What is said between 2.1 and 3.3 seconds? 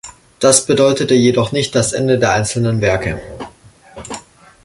der einzelnen Werke.